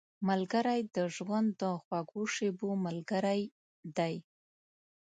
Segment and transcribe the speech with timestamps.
[0.29, 3.41] ملګری د ژوند د خوږو شېبو ملګری
[3.97, 4.15] دی